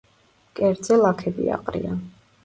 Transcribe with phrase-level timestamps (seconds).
[0.45, 1.93] მკერდზე ლაქები აყრია.